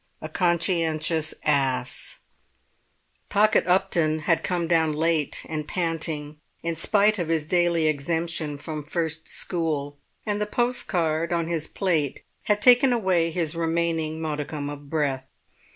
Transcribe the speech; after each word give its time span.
A 0.19 0.29
CONSCIENTIOUS 0.29 1.35
ASS 1.43 2.21
Pocket 3.29 3.67
Upton 3.67 4.17
had 4.21 4.43
come 4.43 4.65
down 4.67 4.93
late 4.93 5.45
and 5.47 5.67
panting, 5.67 6.39
in 6.63 6.73
spite 6.75 7.19
of 7.19 7.27
his 7.27 7.45
daily 7.45 7.85
exemption 7.85 8.57
from 8.57 8.83
first 8.83 9.27
school, 9.27 9.99
and 10.25 10.41
the 10.41 10.47
postcard 10.47 11.31
on 11.31 11.45
his 11.45 11.67
plate 11.67 12.23
had 12.45 12.63
taken 12.63 12.91
away 12.91 13.29
his 13.29 13.53
remaining 13.53 14.19
modicum 14.19 14.71
of 14.71 14.89
breath. 14.89 15.27